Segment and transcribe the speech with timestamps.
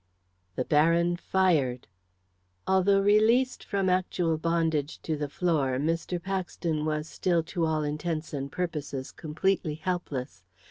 [0.55, 1.87] The Baron fired.
[2.65, 6.19] Although released from actual bondage to the floor, Mr.
[6.19, 10.43] Paxton was still, to all intents and purposes, completely helpless.